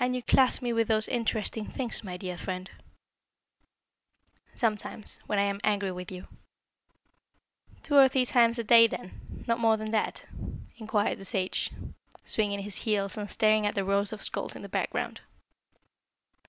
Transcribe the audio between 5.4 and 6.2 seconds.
am angry with